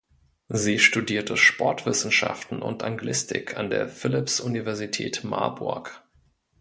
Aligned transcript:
Sie 0.49 0.79
studierte 0.79 1.37
Sportwissenschaften 1.37 2.63
und 2.63 2.81
Anglistik 2.81 3.55
an 3.57 3.69
der 3.69 3.87
Philipps-Universität 3.87 5.23
Marburg. 5.23 6.03